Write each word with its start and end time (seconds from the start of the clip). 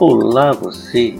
Olá 0.00 0.52
você! 0.52 1.14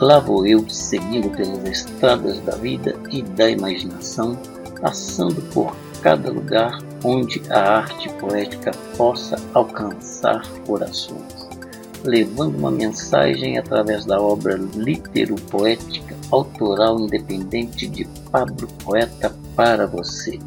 Lá 0.00 0.18
vou 0.18 0.44
eu 0.44 0.68
seguindo 0.68 1.30
pelas 1.30 1.62
estradas 1.68 2.40
da 2.40 2.56
vida 2.56 2.96
e 3.12 3.22
da 3.22 3.48
imaginação, 3.48 4.36
passando 4.80 5.40
por 5.52 5.76
cada 6.02 6.32
lugar 6.32 6.80
onde 7.04 7.40
a 7.48 7.76
arte 7.76 8.08
poética 8.14 8.72
possa 8.96 9.36
alcançar 9.54 10.42
corações, 10.66 11.48
levando 12.02 12.58
uma 12.58 12.72
mensagem 12.72 13.56
através 13.56 14.04
da 14.04 14.20
obra 14.20 14.56
litero-poética 14.74 16.16
autoral 16.32 16.98
independente 16.98 17.86
de 17.86 18.04
Pablo 18.32 18.66
Poeta 18.84 19.32
para 19.54 19.86
você. 19.86 20.40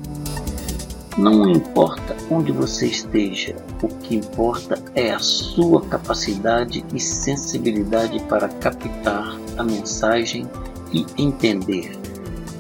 Não 1.18 1.48
importa 1.48 2.16
onde 2.32 2.52
você 2.52 2.88
esteja, 2.88 3.56
o 3.84 3.88
que 3.88 4.16
importa 4.16 4.84
é 4.96 5.12
a 5.12 5.20
sua 5.20 5.80
capacidade 5.86 6.84
e 6.92 7.00
sensibilidade 7.00 8.20
para 8.24 8.50
captar 8.50 9.38
a 9.56 9.64
mensagem 9.64 10.50
e 10.92 11.06
entender, 11.16 11.92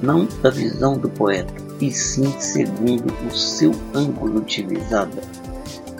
não 0.03 0.27
da 0.43 0.51
visão 0.51 0.95
do 0.95 1.09
poeta, 1.09 1.51
e 1.81 1.91
sim 1.91 2.31
segundo 2.39 3.11
o 3.27 3.35
seu 3.35 3.71
ângulo 3.91 4.45
visada. 4.45 5.23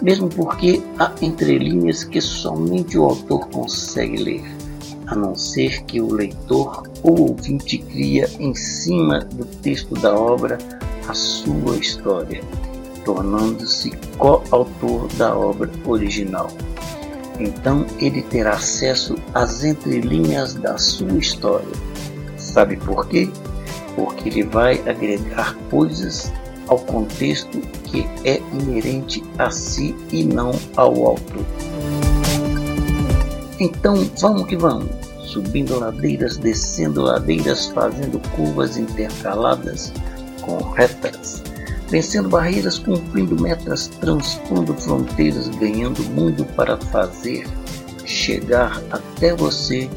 Mesmo 0.00 0.28
porque 0.28 0.80
há 0.96 1.12
entrelinhas 1.22 2.04
que 2.04 2.20
somente 2.20 2.96
o 2.96 3.02
autor 3.02 3.48
consegue 3.48 4.22
ler, 4.22 4.44
a 5.08 5.16
não 5.16 5.34
ser 5.34 5.82
que 5.86 6.00
o 6.00 6.12
leitor 6.12 6.88
ou 7.02 7.30
ouvinte 7.30 7.78
cria 7.78 8.30
em 8.38 8.54
cima 8.54 9.18
do 9.18 9.44
texto 9.44 9.94
da 9.94 10.14
obra 10.14 10.56
a 11.08 11.14
sua 11.14 11.76
história, 11.76 12.42
tornando-se 13.04 13.90
coautor 14.18 15.06
da 15.14 15.36
obra 15.36 15.70
original. 15.86 16.48
Então 17.38 17.84
ele 17.98 18.22
terá 18.22 18.52
acesso 18.52 19.16
às 19.32 19.64
entrelinhas 19.64 20.54
da 20.54 20.78
sua 20.78 21.18
história. 21.18 21.72
Sabe 22.36 22.76
por 22.76 23.06
quê? 23.08 23.28
Porque 23.96 24.28
ele 24.28 24.44
vai 24.44 24.80
agregar 24.88 25.56
coisas 25.70 26.32
ao 26.68 26.78
contexto 26.78 27.60
que 27.84 28.06
é 28.24 28.40
inerente 28.52 29.22
a 29.38 29.50
si 29.50 29.94
e 30.12 30.24
não 30.24 30.52
ao 30.76 31.06
autor. 31.06 31.44
Então 33.60 34.08
vamos 34.20 34.46
que 34.46 34.56
vamos, 34.56 34.88
subindo 35.26 35.78
ladeiras, 35.78 36.36
descendo 36.36 37.02
ladeiras, 37.02 37.66
fazendo 37.66 38.18
curvas 38.30 38.76
intercaladas 38.76 39.92
com 40.44 40.58
retas, 40.72 41.42
vencendo 41.88 42.28
barreiras, 42.28 42.78
cumprindo 42.78 43.40
metas, 43.40 43.88
transpondo 43.88 44.74
fronteiras, 44.74 45.48
ganhando 45.48 46.02
mundo 46.10 46.44
para 46.54 46.76
fazer 46.76 47.46
chegar 48.04 48.82
até 48.90 49.34
você, 49.34 49.90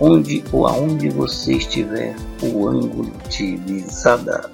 onde 0.00 0.42
ou 0.52 0.66
aonde 0.66 1.08
você 1.08 1.54
estiver, 1.54 2.14
o 2.42 2.68
ângulo 2.68 3.12
de 3.28 3.56
visada. 3.56 4.50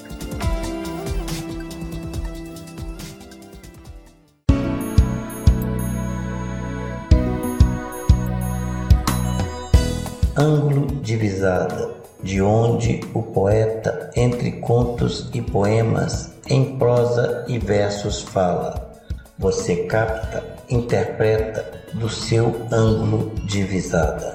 Ângulo 10.37 10.87
de 11.03 11.17
visada 11.17 11.98
de 12.23 12.43
onde 12.43 13.01
o 13.15 13.23
poeta, 13.23 14.11
entre 14.17 14.53
contos 14.53 15.31
e 15.33 15.41
poemas, 15.41 16.33
em 16.49 16.77
prosa 16.79 17.45
e 17.49 17.59
versos 17.59 18.23
fala. 18.23 18.93
Você 19.39 19.85
capta, 19.85 20.43
interpreta 20.69 21.65
do 21.95 22.09
seu 22.09 22.55
ângulo 22.73 23.33
de 23.47 23.63
visada. 23.63 24.35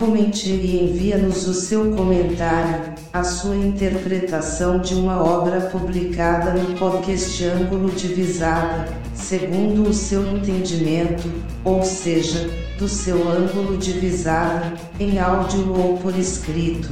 Comente 0.00 0.48
e 0.48 0.82
envia-nos 0.82 1.46
o 1.46 1.52
seu 1.52 1.94
comentário, 1.94 2.94
a 3.12 3.22
sua 3.22 3.54
interpretação 3.54 4.78
de 4.78 4.94
uma 4.94 5.22
obra 5.22 5.60
publicada 5.60 6.54
no 6.54 6.74
podcast 6.78 7.44
Ângulo 7.44 7.90
de 7.90 8.08
Visada, 8.08 8.88
segundo 9.12 9.86
o 9.86 9.92
seu 9.92 10.26
entendimento, 10.26 11.30
ou 11.62 11.82
seja, 11.82 12.48
do 12.78 12.88
seu 12.88 13.28
ângulo 13.28 13.76
de 13.76 13.92
visada, 13.92 14.72
em 14.98 15.18
áudio 15.18 15.70
ou 15.70 15.98
por 15.98 16.18
escrito 16.18 16.88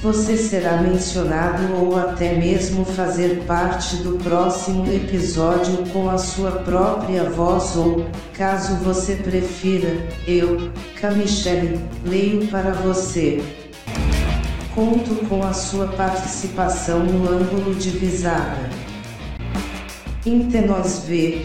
você 0.00 0.36
será 0.36 0.80
mencionado 0.80 1.74
ou 1.74 1.98
até 1.98 2.34
mesmo 2.34 2.84
fazer 2.84 3.42
parte 3.46 3.96
do 3.96 4.12
próximo 4.18 4.86
episódio 4.92 5.84
com 5.92 6.08
a 6.08 6.16
sua 6.16 6.52
própria 6.52 7.24
voz 7.28 7.74
ou, 7.74 8.06
caso 8.32 8.76
você 8.76 9.16
prefira, 9.16 10.06
eu, 10.26 10.70
Camichelle, 11.00 11.80
leio 12.04 12.46
para 12.46 12.70
você. 12.72 13.42
Conto 14.72 15.16
com 15.28 15.42
a 15.42 15.52
sua 15.52 15.88
participação 15.88 17.00
no 17.00 17.28
ângulo 17.28 17.74
de 17.74 17.90
visada. 17.90 18.70
Inte 20.24 20.60
nós 20.60 21.00
ver. 21.08 21.44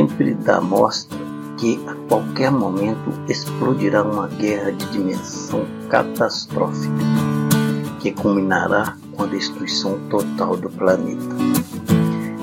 Sempre 0.00 0.32
dá 0.32 0.62
mostra 0.62 1.18
que 1.58 1.78
a 1.86 1.94
qualquer 2.08 2.50
momento 2.50 3.12
explodirá 3.28 4.02
uma 4.02 4.28
guerra 4.28 4.72
de 4.72 4.86
dimensão 4.86 5.66
catastrófica, 5.90 6.94
que 7.98 8.10
culminará 8.12 8.96
com 9.14 9.24
a 9.24 9.26
destruição 9.26 9.98
total 10.08 10.56
do 10.56 10.70
planeta. 10.70 11.36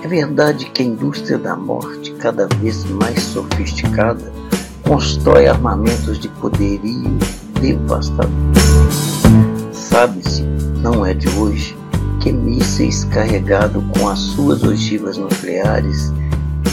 É 0.03 0.07
verdade 0.07 0.69
que 0.69 0.84
a 0.84 0.85
indústria 0.85 1.40
da 1.40 1.56
morte, 1.56 2.13
cada 2.19 2.47
vez 2.57 2.84
mais 2.91 3.23
sofisticada, 3.23 4.31
constrói 4.84 5.47
armamentos 5.47 6.19
de 6.19 6.29
poderio 6.29 7.18
devastador. 7.59 8.31
Sabe-se, 9.72 10.44
não 10.84 11.03
é 11.03 11.16
de 11.16 11.28
hoje, 11.29 11.75
que 12.19 12.31
mísseis 12.31 13.03
carregados 13.06 13.84
com 13.97 14.07
as 14.07 14.19
suas 14.19 14.62
ogivas 14.62 15.18
nucleares 15.18 16.13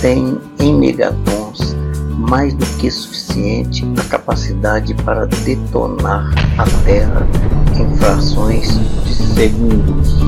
tem 0.04 0.38
em 0.60 0.74
megatons 0.74 1.74
mais 2.10 2.52
do 2.52 2.66
que 2.76 2.90
suficiente 2.90 3.86
a 3.98 4.04
capacidade 4.04 4.92
para 4.96 5.24
detonar 5.24 6.30
a 6.58 6.64
Terra 6.84 7.26
em 7.74 7.96
frações 7.96 8.68
de 9.06 9.14
segundos. 9.14 10.18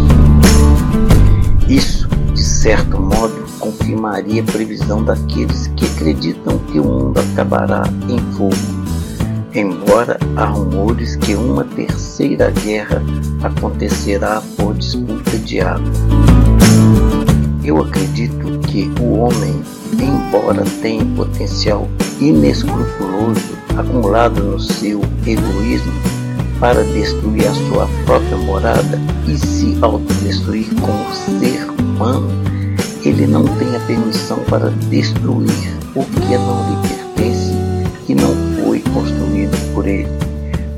Isso, 1.68 2.08
de 2.32 2.42
certo 2.42 2.98
modo, 2.98 3.34
confirmaria 3.58 4.40
a 4.40 4.46
previsão 4.46 5.04
daqueles 5.04 5.66
que 5.76 5.84
acreditam 5.84 6.56
que 6.72 6.80
o 6.80 6.84
mundo 6.84 7.20
acabará 7.20 7.82
em 8.08 8.18
fogo, 8.32 8.56
embora 9.54 10.18
há 10.36 10.46
rumores 10.46 11.16
que 11.16 11.34
uma 11.34 11.64
terceira 11.64 12.50
guerra 12.50 13.02
acontecerá 13.42 14.42
por 14.56 14.72
disputa 14.72 15.36
de 15.36 15.60
água. 15.60 16.35
Eu 17.66 17.82
acredito 17.82 18.60
que 18.60 18.88
o 19.00 19.18
homem, 19.18 19.60
embora 19.94 20.62
tenha 20.80 21.04
potencial 21.16 21.88
inescrupuloso 22.20 23.40
acumulado 23.76 24.40
no 24.40 24.60
seu 24.60 25.00
egoísmo 25.26 25.92
para 26.60 26.84
destruir 26.84 27.48
a 27.48 27.54
sua 27.54 27.88
própria 28.04 28.36
morada 28.36 29.00
e 29.26 29.36
se 29.36 29.76
autodestruir 29.82 30.68
como 30.80 31.12
ser 31.12 31.68
humano, 31.80 32.28
ele 33.04 33.26
não 33.26 33.42
tem 33.42 33.74
a 33.74 33.80
permissão 33.80 34.38
para 34.48 34.70
destruir 34.88 35.76
o 35.96 36.04
que 36.04 36.38
não 36.38 36.70
lhe 36.70 36.88
pertence 36.88 37.52
e 38.08 38.14
não 38.14 38.32
foi 38.62 38.78
construído 38.94 39.74
por 39.74 39.88
ele, 39.88 40.06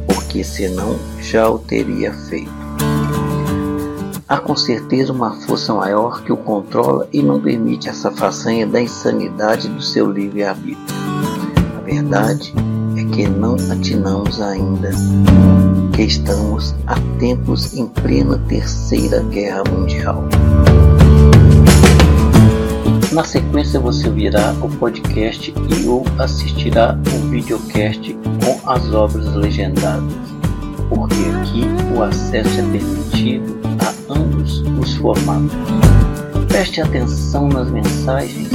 porque 0.06 0.42
senão 0.42 0.98
já 1.20 1.50
o 1.50 1.58
teria 1.58 2.14
feito. 2.14 2.57
Há 4.28 4.36
com 4.36 4.54
certeza 4.54 5.10
uma 5.10 5.30
força 5.40 5.72
maior 5.72 6.22
que 6.22 6.30
o 6.30 6.36
controla 6.36 7.08
e 7.10 7.22
não 7.22 7.40
permite 7.40 7.88
essa 7.88 8.10
façanha 8.10 8.66
da 8.66 8.78
insanidade 8.78 9.68
do 9.68 9.80
seu 9.80 10.12
livre-arbítrio. 10.12 10.76
A 11.78 11.80
verdade 11.80 12.52
é 12.98 13.04
que 13.04 13.26
não 13.26 13.56
atinamos 13.72 14.38
ainda, 14.42 14.90
que 15.94 16.02
estamos 16.02 16.74
há 16.86 16.96
tempos 17.18 17.72
em 17.72 17.86
plena 17.86 18.38
Terceira 18.48 19.22
Guerra 19.22 19.62
Mundial. 19.72 20.22
Na 23.12 23.24
sequência 23.24 23.80
você 23.80 24.10
virá 24.10 24.54
o 24.60 24.68
podcast 24.76 25.54
e 25.56 25.88
ou 25.88 26.04
assistirá 26.18 26.98
o 27.14 27.28
videocast 27.30 28.14
com 28.44 28.70
as 28.70 28.92
obras 28.92 29.34
legendadas, 29.34 30.12
porque 30.90 31.14
aqui 31.14 31.64
o 31.96 32.02
acesso 32.02 32.60
é 32.60 32.62
permitido 32.64 33.57
ambos 34.10 34.62
os 34.80 34.94
formatos. 34.96 35.56
Preste 36.48 36.80
atenção 36.80 37.48
nas 37.48 37.70
mensagens 37.70 38.50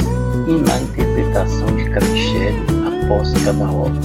e 0.46 0.52
na 0.52 0.80
interpretação 0.80 1.66
de 1.76 1.88
Capichelli 1.90 2.62
após 3.02 3.32
cada 3.44 3.64
obra. 3.70 4.00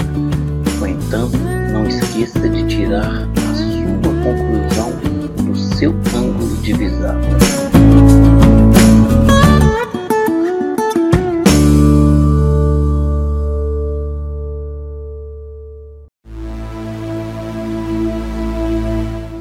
No 0.78 0.86
entanto, 0.86 1.36
não 1.72 1.86
esqueça 1.86 2.48
de 2.48 2.66
tirar 2.66 3.04
a 3.06 3.54
sua 3.54 4.14
conclusão 4.22 4.92
do 5.44 5.56
seu 5.56 5.92
ângulo 6.14 6.56
de 6.58 6.72
visão. 6.72 7.20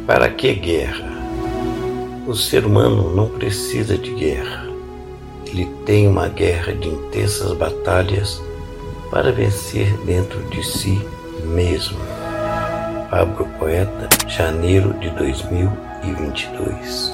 Para 0.06 0.30
que 0.32 0.56
guerra? 0.56 1.09
O 2.30 2.36
ser 2.36 2.64
humano 2.64 3.16
não 3.16 3.28
precisa 3.28 3.98
de 3.98 4.14
guerra. 4.14 4.68
Ele 5.48 5.66
tem 5.84 6.08
uma 6.08 6.28
guerra 6.28 6.74
de 6.74 6.88
intensas 6.88 7.52
batalhas 7.54 8.40
para 9.10 9.32
vencer 9.32 9.98
dentro 10.06 10.40
de 10.52 10.64
si 10.64 11.04
mesmo. 11.44 11.98
Pablo 13.10 13.48
Poeta, 13.58 14.08
janeiro 14.28 14.94
de 15.00 15.10
2022. 15.10 17.14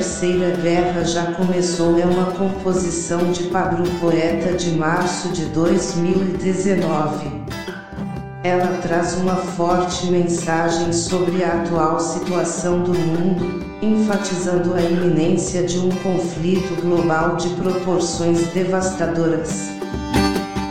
Terceira 0.00 0.56
Guerra 0.56 1.04
já 1.04 1.34
começou 1.34 2.00
é 2.00 2.06
uma 2.06 2.32
composição 2.32 3.30
de 3.32 3.48
Pablo 3.48 3.84
Poeta 4.00 4.56
de 4.56 4.70
março 4.70 5.28
de 5.28 5.44
2019. 5.44 7.30
Ela 8.42 8.78
traz 8.80 9.18
uma 9.18 9.36
forte 9.36 10.06
mensagem 10.06 10.90
sobre 10.90 11.44
a 11.44 11.60
atual 11.60 12.00
situação 12.00 12.82
do 12.82 12.94
mundo, 12.94 13.62
enfatizando 13.82 14.72
a 14.72 14.80
iminência 14.80 15.64
de 15.64 15.78
um 15.78 15.90
conflito 15.90 16.80
global 16.80 17.36
de 17.36 17.50
proporções 17.50 18.46
devastadoras. 18.54 19.79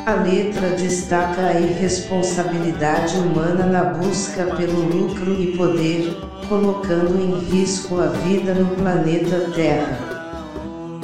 A 0.10 0.16
letra 0.24 0.70
destaca 0.70 1.40
a 1.40 1.60
irresponsabilidade 1.60 3.16
humana 3.16 3.68
na 3.68 3.84
busca 3.84 4.44
pelo 4.56 4.82
lucro 4.82 5.40
e 5.40 5.56
poder, 5.56 6.18
colocando 6.48 7.22
em 7.22 7.38
risco 7.52 8.02
a 8.02 8.08
vida 8.08 8.56
no 8.56 8.76
planeta 8.76 9.52
Terra. 9.54 10.00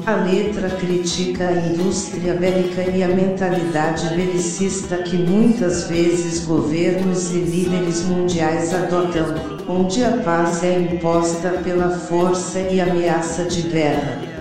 A 0.08 0.16
letra 0.16 0.72
critica 0.72 1.50
a 1.50 1.54
indústria 1.54 2.34
bélica 2.34 2.82
e 2.82 3.04
a 3.04 3.08
mentalidade 3.10 4.10
belicista 4.16 4.98
que 4.98 5.18
muitas 5.18 5.84
vezes 5.84 6.44
governos 6.44 7.30
e 7.30 7.38
líderes 7.42 8.02
mundiais 8.06 8.74
adotam, 8.74 9.36
onde 9.70 10.04
a 10.04 10.18
paz 10.18 10.64
é 10.64 10.80
imposta 10.80 11.50
pela 11.64 11.92
força 11.92 12.60
e 12.60 12.82
ameaça 12.82 13.44
de 13.44 13.70
guerra. 13.70 14.35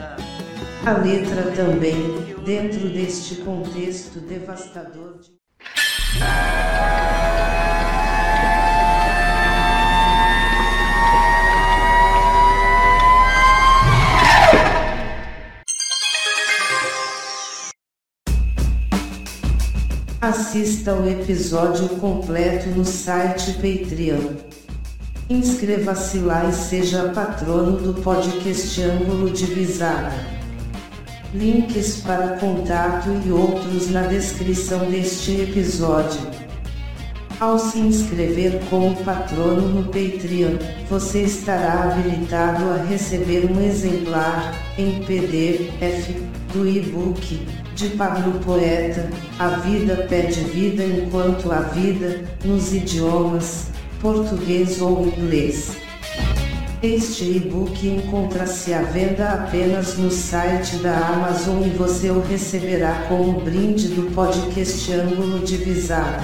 A 0.87 0.99
letra 0.99 1.51
também, 1.53 1.97
dentro 2.45 2.91
deste 2.91 3.37
contexto 3.37 4.21
devastador 4.21 5.19
de 5.19 5.31
Assista 20.21 20.95
o 20.95 21.09
episódio 21.09 21.89
completo 21.99 22.69
no 22.69 22.85
site 22.85 23.55
Patreon. 23.55 24.35
Inscreva-se 25.31 26.19
lá 26.19 26.45
e 26.45 26.53
seja 26.53 27.09
patrono 27.15 27.79
do 27.79 28.03
podcast 28.03 28.83
Ângulo 28.83 29.31
de 29.31 29.47
Visada. 29.47 30.44
Links 31.35 31.97
para 31.97 32.37
contato 32.37 33.09
e 33.27 33.33
outros 33.33 33.91
na 33.91 34.03
descrição 34.03 34.89
deste 34.89 35.33
episódio. 35.41 36.21
Ao 37.41 37.59
se 37.59 37.81
inscrever 37.81 38.61
como 38.71 38.95
patrono 39.03 39.63
no 39.63 39.85
Patreon, 39.87 40.59
você 40.89 41.23
estará 41.23 41.91
habilitado 41.91 42.71
a 42.71 42.85
receber 42.85 43.51
um 43.51 43.61
exemplar, 43.61 44.55
em 44.79 45.03
PDF, 45.03 46.15
do 46.53 46.69
e-book 46.69 47.45
de 47.75 47.89
Pablo 47.91 48.39
Poeta, 48.39 49.11
A 49.37 49.49
Vida 49.49 50.07
Pede 50.09 50.39
Vida 50.39 50.85
Enquanto 50.85 51.51
a 51.51 51.63
Vida, 51.63 52.23
nos 52.45 52.73
idiomas 52.73 53.73
português 54.01 54.81
ou 54.81 55.09
inglês. 55.09 55.84
Este 56.85 57.25
e-book 57.25 57.89
encontra-se 57.89 58.73
à 58.75 58.83
venda 58.83 59.31
apenas 59.31 59.97
no 59.97 60.11
site 60.11 60.77
da 60.77 60.95
Amazon 60.95 61.65
e 61.65 61.71
você 61.71 62.11
o 62.11 62.21
receberá 62.21 63.07
como 63.09 63.41
brinde 63.41 63.89
do 63.89 64.15
podcast 64.15 64.93
Ângulo 64.93 65.39
de 65.39 65.57
Visada. 65.57 66.23